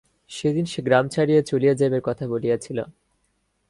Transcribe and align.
সেদিন 0.31 0.65
সে 0.65 0.79
গ্রাম 0.81 1.05
ছাড়িয়া 1.07 1.41
চলিয়া 1.41 1.73
যাইবার 1.73 2.01
কথা 2.01 2.25
বলিয়াছিল। 2.27 2.77